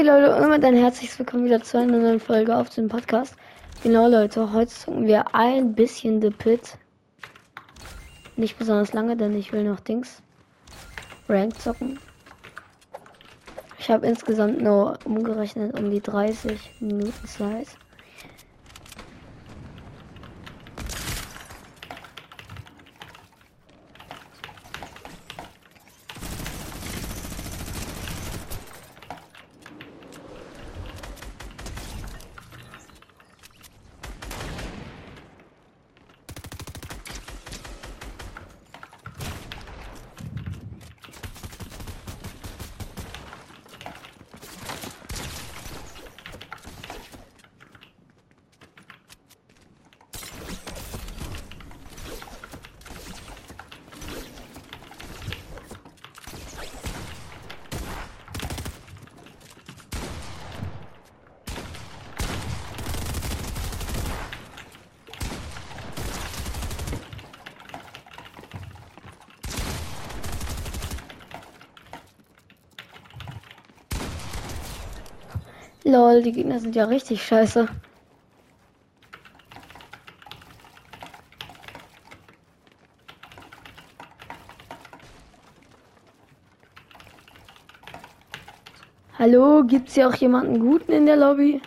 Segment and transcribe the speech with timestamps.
[0.00, 3.36] Okay, Leute, und damit ein herzliches Willkommen wieder zu einer neuen Folge auf dem Podcast.
[3.82, 6.78] Genau, Leute, heute zocken wir ein bisschen The Pit.
[8.34, 10.22] Nicht besonders lange, denn ich will noch Dings.
[11.28, 11.98] Rank zocken.
[13.78, 17.66] Ich habe insgesamt nur umgerechnet um die 30 Minuten Zeit.
[75.90, 77.66] Lol, die Gegner sind ja richtig scheiße.
[89.18, 91.60] Hallo, gibt's hier auch jemanden guten in der Lobby?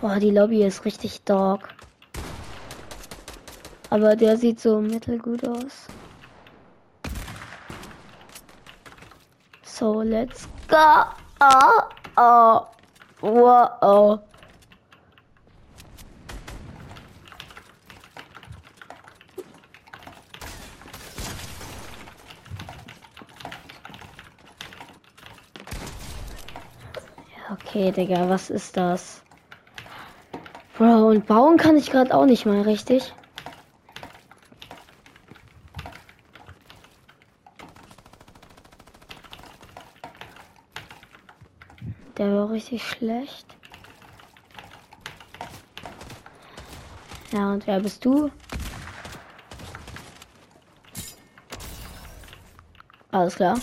[0.00, 1.79] Boah, die Lobby ist richtig dark.
[3.90, 5.88] Aber der sieht so mittelgut aus.
[9.64, 10.76] So, let's go.
[11.40, 11.82] Oh,
[12.16, 12.66] oh.
[13.20, 14.20] Wow.
[27.52, 29.22] Okay, Digga, was ist das?
[30.76, 33.12] Bro, und bauen kann ich gerade auch nicht mal richtig.
[42.18, 43.46] Der war richtig schlecht.
[47.32, 48.30] Ja, und wer bist du?
[53.12, 53.58] Alles klar.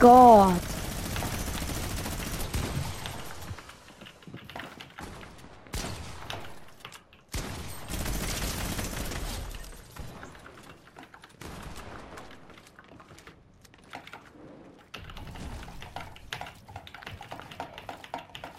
[0.00, 0.69] Gott.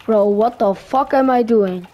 [0.04, 1.86] Bro, what the fuck am I doing?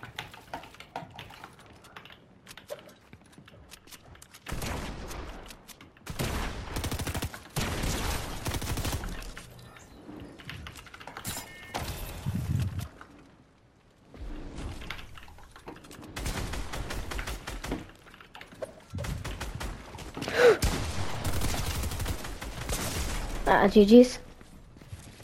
[23.46, 24.18] Ah, GG's.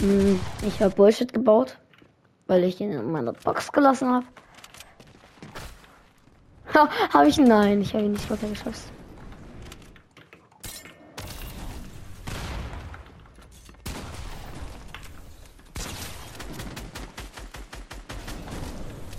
[0.00, 1.76] Hm, ich habe Bullshit gebaut,
[2.46, 4.26] weil ich ihn in meiner Box gelassen habe.
[6.74, 7.38] Ha, habe ich?
[7.38, 8.94] Nein, ich habe ihn nicht runtergeschossen.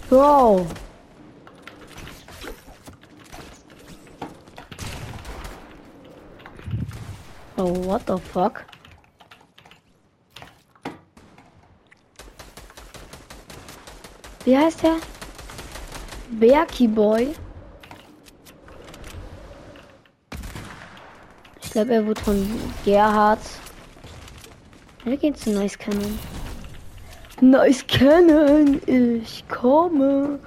[0.09, 0.65] Wow.
[7.57, 8.65] Oh, what the fuck?
[14.45, 14.97] Wie heißt der?
[16.29, 17.35] Berky Boy.
[21.63, 23.39] Ich glaube, er wurde von Gerhard.
[25.03, 26.19] Wir gehen zu Nice Cannon.
[27.41, 30.39] Nice Cannon, ich komme.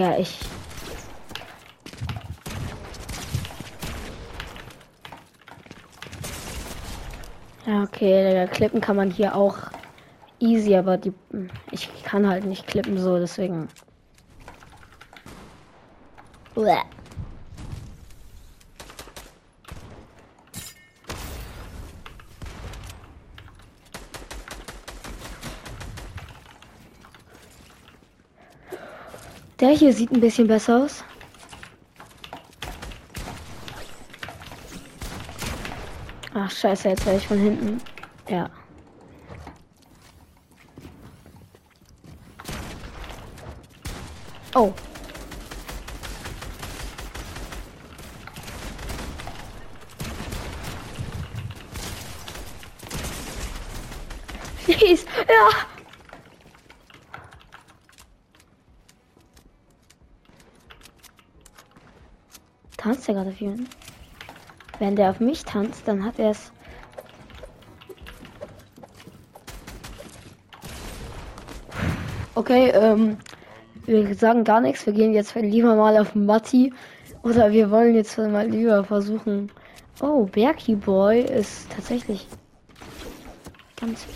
[0.00, 0.38] Digga, ich.
[7.66, 9.58] Ja, okay, Digga, klippen kann man hier auch
[10.38, 11.12] easy, aber die.
[11.70, 13.68] Ich kann halt nicht klippen so, deswegen.
[16.56, 16.78] Uäh.
[29.60, 31.04] Der hier sieht ein bisschen besser aus.
[36.32, 37.80] Ach scheiße, jetzt werde ich von hinten.
[38.28, 38.48] Ja.
[44.54, 44.72] Oh.
[54.64, 55.70] Please, ja.
[62.80, 63.58] Tanzt er gerade viel?
[64.78, 66.50] Wenn der auf mich tanzt, dann hat er es.
[72.34, 73.18] Okay, ähm,
[73.84, 74.86] wir sagen gar nichts.
[74.86, 76.72] Wir gehen jetzt lieber mal auf Matti.
[77.22, 79.52] Oder wir wollen jetzt mal lieber versuchen.
[80.00, 82.26] Oh, Berky Boy ist tatsächlich
[83.78, 84.06] ganz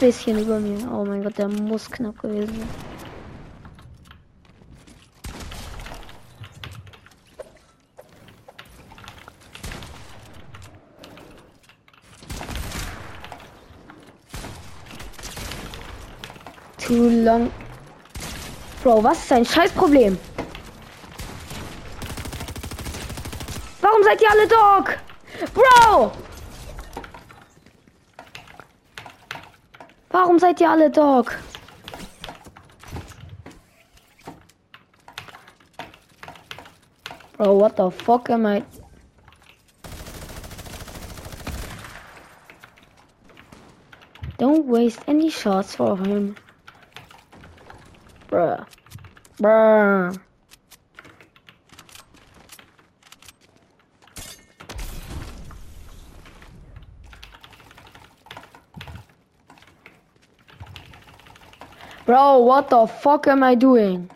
[0.00, 0.90] bisschen über mir.
[0.92, 2.91] Oh mein Gott, der muss knapp gewesen sein.
[17.22, 17.52] Long.
[18.82, 20.18] Bro, was ist dein Scheißproblem?
[23.80, 24.98] Warum seid ihr alle Dog?
[25.54, 26.12] Bro!
[30.10, 31.38] Warum seid ihr alle Dog?
[37.36, 38.64] Bro, what the fuck am I?
[44.38, 46.34] Don't waste any shots for him.
[48.32, 48.64] Bruh.
[49.36, 50.16] Bruh.
[62.06, 64.08] Bro, what the fuck am I doing?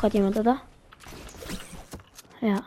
[0.00, 0.62] Gerade jemand, oder?
[2.40, 2.62] Ja.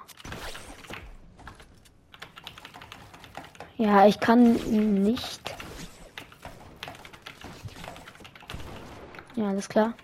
[3.76, 4.54] Ja, ich kann
[5.04, 5.56] nicht.
[9.36, 9.96] Ja, alles klar.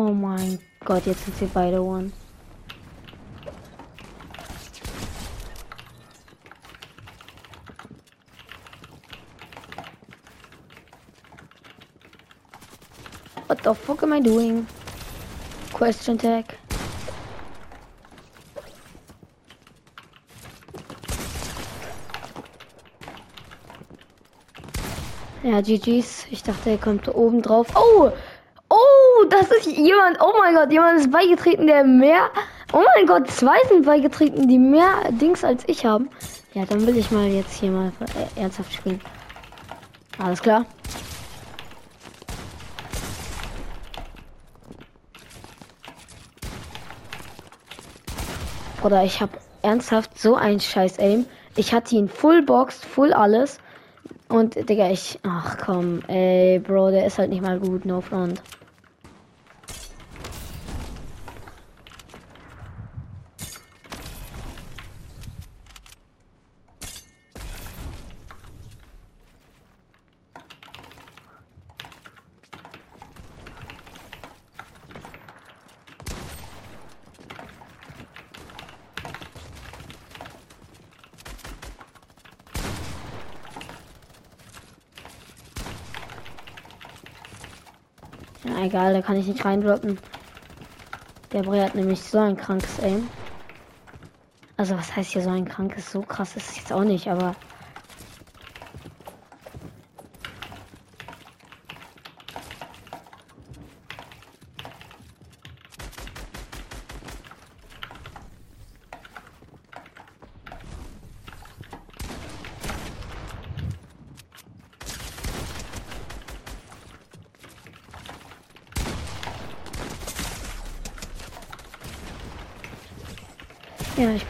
[0.00, 0.58] Oh mein
[0.90, 2.10] Gott, jetzt sind sie beide one.
[13.46, 14.66] What the fuck am I doing?
[15.72, 16.58] Question tag.
[25.44, 26.26] Ja, GG's.
[26.32, 27.68] Ich dachte, er kommt oben drauf.
[27.76, 28.10] Oh!
[29.30, 30.18] Das ist jemand.
[30.20, 32.30] Oh mein Gott, jemand ist beigetreten, der mehr.
[32.72, 36.10] Oh mein Gott, zwei sind beigetreten, die mehr Dings als ich haben.
[36.52, 37.92] Ja, dann will ich mal jetzt hier mal
[38.36, 39.00] äh, ernsthaft spielen.
[40.18, 40.66] Alles klar.
[48.82, 49.32] Oder ich habe
[49.62, 51.26] ernsthaft so ein scheiß Aim.
[51.54, 53.58] Ich hatte ihn full boxed, full alles.
[54.28, 55.20] Und Digga, ich.
[55.22, 58.42] Ach komm, ey, Bro, der ist halt nicht mal gut, no front.
[88.42, 89.98] Ja, egal, da kann ich nicht reindroppen.
[91.32, 93.08] Der Bray hat nämlich so ein krankes Aim.
[94.56, 95.90] Also was heißt hier so ein krankes?
[95.90, 97.34] So krass ist es jetzt auch nicht, aber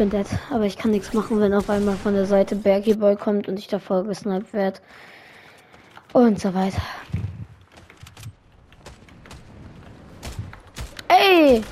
[0.00, 0.26] bin dead.
[0.50, 3.58] Aber ich kann nichts machen, wenn auf einmal von der Seite Bergy Boy kommt und
[3.58, 4.80] ich davor gesniped werde.
[6.14, 6.80] Und so weiter.
[11.08, 11.62] Ey!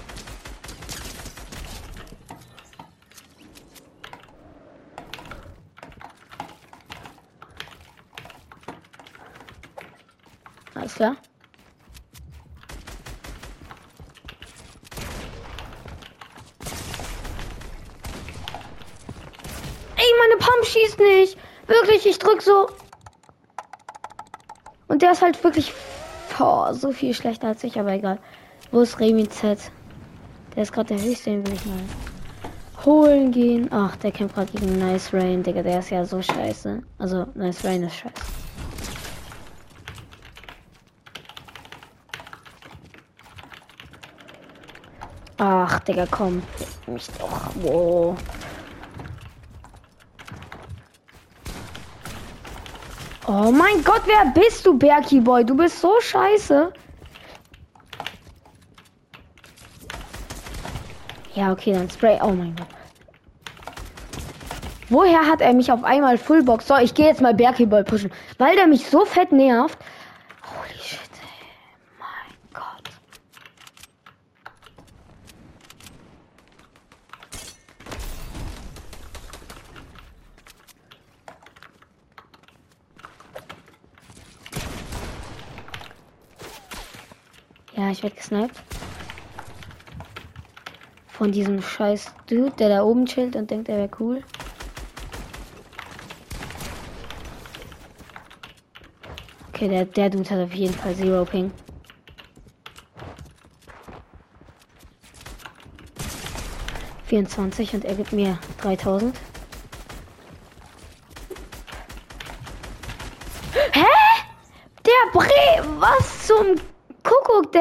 [10.75, 11.16] Alles klar.
[20.00, 21.37] Ey, meine Pump schießt nicht.
[21.66, 22.69] Wirklich, ich drück so.
[24.89, 25.73] Und der ist halt wirklich
[26.37, 28.19] boah, so viel schlechter als ich, aber egal.
[28.71, 29.59] Wo ist Remi Z?
[30.55, 31.79] Der ist gerade der höchste, den will ich mal
[32.85, 33.69] holen gehen.
[33.71, 35.63] Ach, der kämpft gerade gegen Nice Rain, Digga.
[35.63, 36.83] Der ist ja so scheiße.
[36.99, 38.15] Also, Nice Rain ist scheiße.
[45.39, 46.43] Ach, Digga, komm.
[46.87, 47.51] Mich doch.
[47.57, 48.17] Wow.
[53.30, 55.44] Oh mein Gott, wer bist du, Berky Boy?
[55.44, 56.73] Du bist so scheiße.
[61.35, 62.18] Ja, okay, dann Spray.
[62.23, 62.66] Oh mein Gott.
[64.88, 66.66] Woher hat er mich auf einmal Fullbox?
[66.66, 68.11] So, ich gehe jetzt mal Berky Boy pushen.
[68.38, 69.78] Weil der mich so fett nervt.
[70.42, 71.47] Holy shit, ey.
[71.99, 72.88] Mein Gott.
[87.76, 88.57] Ja, ich werde gesniped.
[91.09, 94.23] Von diesem scheiß Dude, der da oben chillt und denkt, er wäre cool.
[99.49, 101.50] Okay, der, der Dude hat auf jeden Fall Zero Ping.
[107.07, 109.17] Vierundzwanzig und er gibt mir 3000.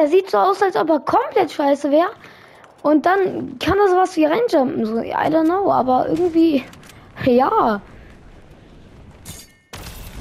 [0.08, 2.10] Sieht so aus, als ob er komplett scheiße wäre.
[2.82, 4.86] Und dann kann er sowas wie reinjumpen.
[4.86, 6.64] So, I don't know, aber irgendwie.
[7.24, 7.80] Ja.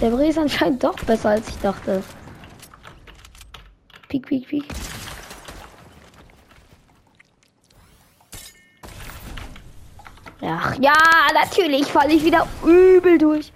[0.02, 2.04] Der Bre ist anscheinend doch besser, als ich dachte.
[4.08, 4.66] Piek, piek, piek.
[10.42, 10.94] Ach ja,
[11.34, 13.52] natürlich falle ich wieder übel durch.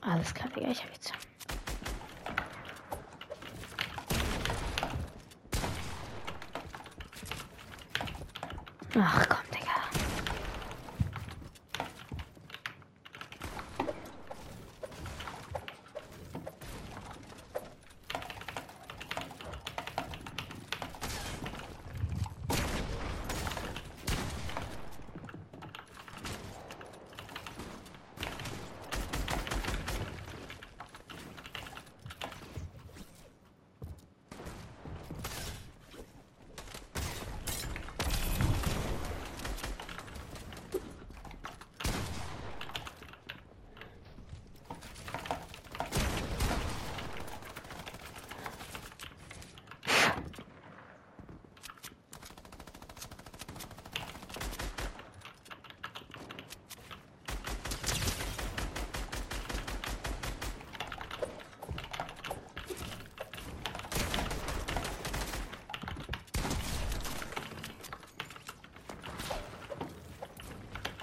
[0.00, 1.01] Alles klar, ich habe jetzt.
[8.94, 9.26] Ach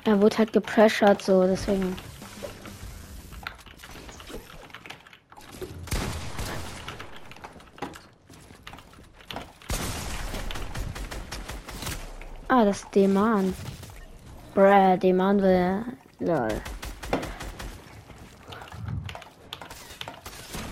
[0.09, 1.95] Er wurde halt gepressured, so, deswegen.
[12.47, 13.53] Ah, das ist Demand.
[14.55, 15.85] Bruh, Demand will.
[16.17, 16.47] Lol.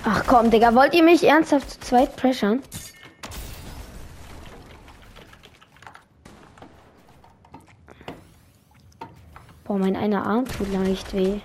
[0.03, 2.63] Ach komm, Digga, wollt ihr mich ernsthaft zu zweit pressern?
[9.77, 11.39] Boah, mein einer Arm tut leicht weh.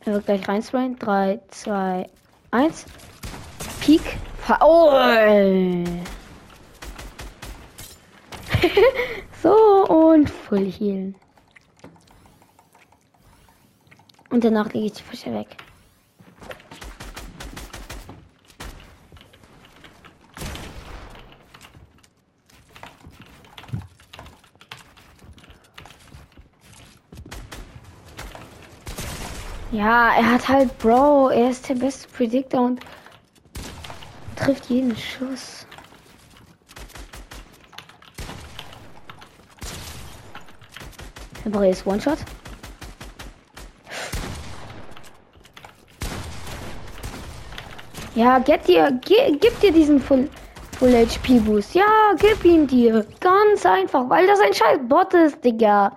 [0.00, 0.98] Er wird gleich reinsprayen.
[0.98, 2.10] 3, 2,
[2.50, 2.84] 1.
[3.80, 4.18] Peak.
[4.48, 5.84] Foul!
[9.42, 11.14] so und voll healen.
[14.30, 15.48] Und danach lege ich die Fische weg.
[29.72, 32.80] Ja, er hat halt Bro, er ist der beste Predictor und
[34.38, 35.66] trifft jeden Schuss.
[41.42, 42.18] Temporäres One-Shot.
[48.14, 50.28] Ja, get dir, ge, gib dir diesen Full,
[50.78, 51.74] Full HP Boost.
[51.74, 53.06] Ja, gib ihn dir.
[53.20, 55.92] Ganz einfach, weil das ein scheiß Bot ist, Digga.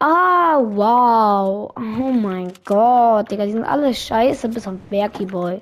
[0.00, 1.72] Ah, wow.
[1.76, 5.60] Oh mein Gott, Digga, die sind alle scheiße, bis auf Berky Boy.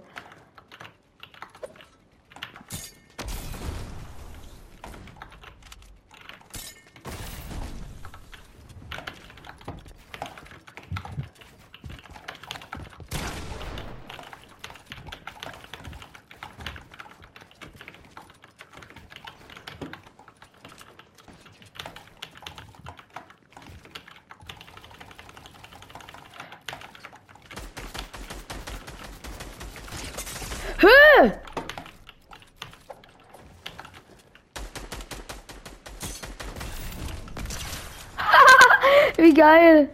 [39.33, 39.89] Wie geil.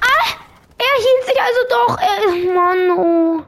[0.00, 0.28] Ah,
[0.78, 1.98] er hielt sich also doch.
[2.00, 3.42] Er, Mann, oh.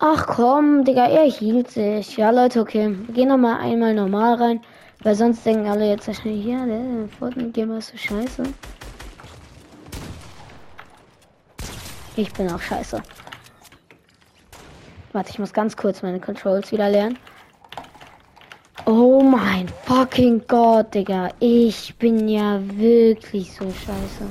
[0.00, 2.18] Ach komm, Digga, er hielt sich.
[2.18, 2.94] Ja, Leute, okay.
[3.06, 4.60] Wir gehen noch mal einmal normal rein.
[5.02, 8.42] Weil sonst denken alle jetzt wahrscheinlich, ja, der Fortnite Gamer ist so scheiße.
[12.16, 13.02] Ich bin auch scheiße.
[15.18, 17.18] Warte, ich muss ganz kurz meine Controls wieder lernen.
[18.84, 21.30] Oh mein fucking Gott, Digga.
[21.40, 24.28] Ich bin ja wirklich so scheiße.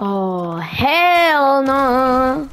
[0.00, 2.48] Oh, hell no.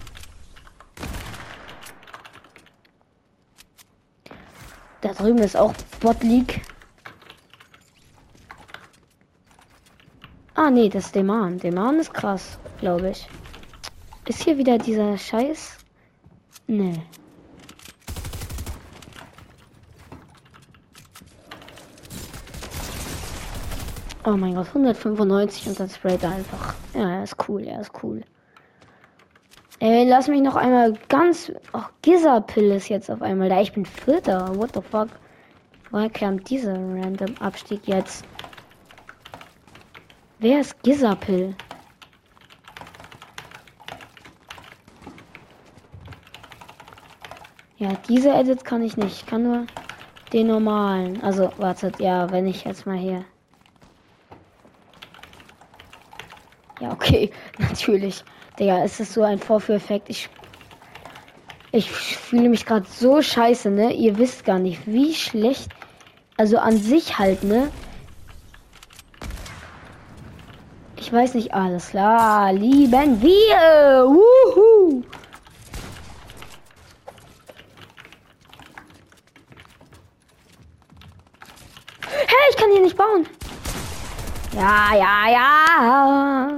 [4.99, 6.61] Da drüben ist auch Bot League.
[10.63, 11.57] Ah, nee, das ist Deman.
[11.57, 13.27] Deman ist krass, glaube ich.
[14.27, 15.79] Ist hier wieder dieser Scheiß?
[16.67, 17.01] Nee.
[24.23, 26.75] Oh mein Gott, 195 und dann sprayt er einfach.
[26.93, 28.21] Ja, er ist cool, er ist cool.
[29.79, 31.51] Ey, lass mich noch einmal ganz.
[31.73, 33.59] Oh, Gizzapill ist jetzt auf einmal da.
[33.61, 34.55] Ich bin Vierter.
[34.57, 35.07] What the fuck?
[35.89, 38.25] Woher kam dieser random Abstieg jetzt?
[40.41, 41.53] Wer ist Gizapill?
[47.77, 49.21] Ja, diese Edits kann ich nicht.
[49.21, 49.67] Ich kann nur
[50.33, 51.21] den normalen.
[51.21, 53.23] Also, wartet, ja, wenn ich jetzt mal hier.
[56.79, 58.23] Ja, okay, natürlich.
[58.57, 60.09] Digga, es ist so ein Vorführeffekt.
[60.09, 60.27] Ich,
[61.71, 63.93] ich fühle mich gerade so scheiße, ne?
[63.93, 65.69] Ihr wisst gar nicht, wie schlecht.
[66.35, 67.71] Also an sich halt, ne?
[71.11, 72.53] Weiß nicht, alles klar.
[72.53, 74.05] Lieben wir.
[74.07, 75.03] Wuhu.
[82.07, 83.27] Hey, ich kann hier nicht bauen.
[84.55, 86.57] Ja, ja, ja.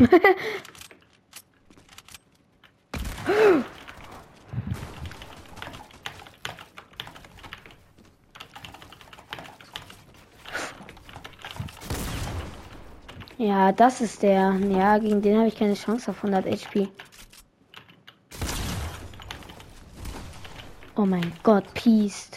[13.36, 14.54] ja, das ist der.
[14.70, 16.88] Ja, gegen den habe ich keine Chance auf 100 HP.
[20.96, 22.30] Oh mein Gott, Peace.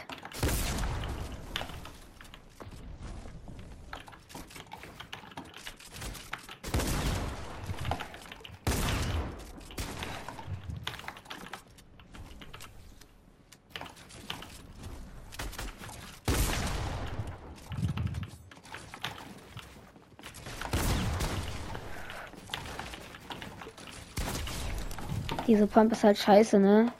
[25.54, 26.92] Diese Pump ist halt scheiße, ne?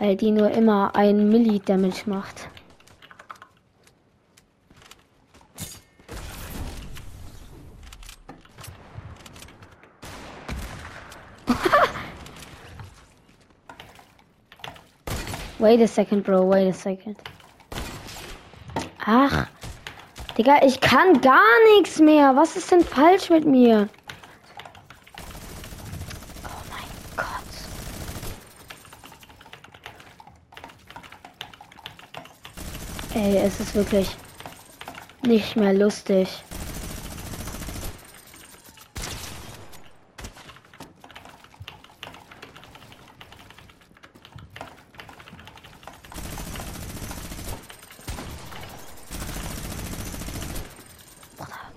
[0.00, 2.48] Weil die nur immer ein Milli Damage macht.
[15.60, 16.50] wait a second, bro.
[16.50, 17.16] Wait a second.
[19.06, 19.46] Ach.
[20.36, 21.38] Digga, ich kann gar
[21.76, 22.34] nichts mehr.
[22.34, 23.88] Was ist denn falsch mit mir?
[33.14, 34.08] Ey, es ist wirklich
[35.22, 36.42] nicht mehr lustig.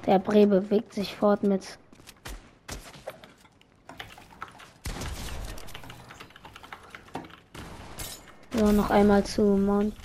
[0.06, 1.78] Der Bre bewegt sich fort mit.
[8.54, 10.05] So, noch einmal zu Mount.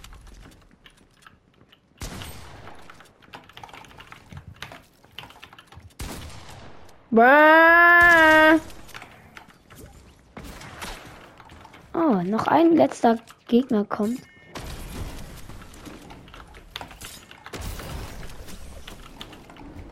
[11.92, 13.18] Oh, noch ein letzter
[13.48, 14.20] Gegner kommt.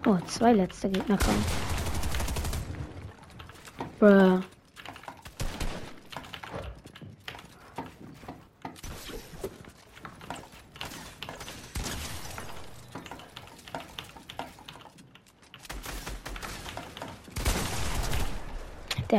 [0.07, 1.44] Oh, zwei letzte Gegner kommen.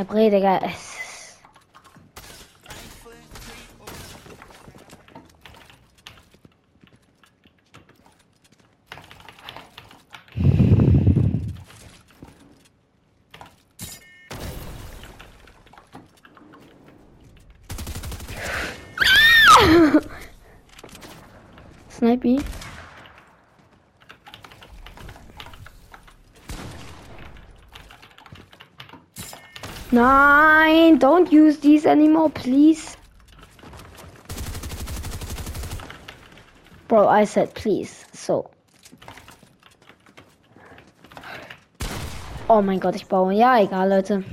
[0.00, 1.00] Der Prediger ist.
[21.90, 22.40] Snipey.
[29.92, 32.96] Nein, don't use these anymore, please.
[36.86, 38.50] Bro, I said please, so.
[42.48, 43.32] Oh mein Gott, ich baue.
[43.32, 44.24] Ja, egal, Leute.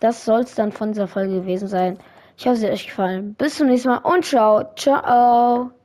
[0.00, 1.98] Das soll es dann von dieser Folge gewesen sein.
[2.36, 3.34] Ich hoffe, es hat euch gefallen.
[3.34, 4.64] Bis zum nächsten Mal und ciao.
[4.76, 5.77] Ciao.